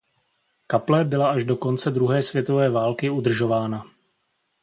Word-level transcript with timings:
Kaple 0.67 1.03
byla 1.05 1.31
až 1.31 1.45
do 1.45 1.55
konce 1.57 1.91
druhé 1.91 2.23
světové 2.23 2.69
války 2.69 3.09
udržována. 3.09 3.85